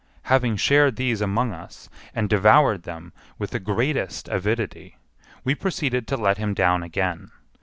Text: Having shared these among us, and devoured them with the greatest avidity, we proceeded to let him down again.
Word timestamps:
Having 0.23 0.55
shared 0.57 0.95
these 0.95 1.21
among 1.21 1.53
us, 1.53 1.87
and 2.15 2.27
devoured 2.27 2.81
them 2.81 3.13
with 3.37 3.51
the 3.51 3.59
greatest 3.59 4.27
avidity, 4.29 4.97
we 5.43 5.53
proceeded 5.53 6.07
to 6.07 6.17
let 6.17 6.39
him 6.39 6.55
down 6.55 6.81
again. 6.81 7.29